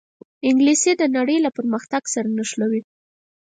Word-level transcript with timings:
انګلیسي 0.47 0.91
د 0.97 1.03
نړۍ 1.17 1.37
له 1.45 1.49
پرمختګ 1.57 2.03
سره 2.13 2.27
نښلوي 2.37 2.81